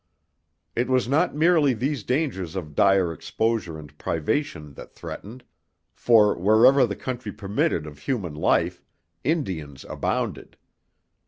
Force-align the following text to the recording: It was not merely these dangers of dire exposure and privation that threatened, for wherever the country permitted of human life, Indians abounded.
It 0.75 0.89
was 0.89 1.07
not 1.07 1.35
merely 1.35 1.75
these 1.75 2.01
dangers 2.01 2.55
of 2.55 2.73
dire 2.73 3.13
exposure 3.13 3.77
and 3.77 3.95
privation 3.99 4.73
that 4.73 4.91
threatened, 4.91 5.43
for 5.93 6.35
wherever 6.35 6.87
the 6.87 6.95
country 6.95 7.31
permitted 7.31 7.85
of 7.85 7.99
human 7.99 8.33
life, 8.33 8.81
Indians 9.23 9.85
abounded. 9.87 10.57